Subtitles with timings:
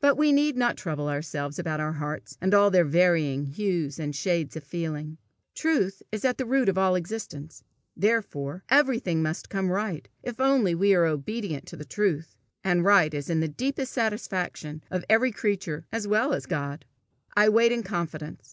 [0.00, 4.14] But we need not trouble ourselves about our hearts, and all their varying hues and
[4.14, 5.18] shades of feeling.
[5.52, 7.64] Truth is at the root of all existence,
[7.96, 13.12] therefore everything must come right if only we are obedient to the truth; and right
[13.12, 16.84] is the deepest satisfaction of every creature as well as of God.
[17.36, 18.52] I wait in confidence.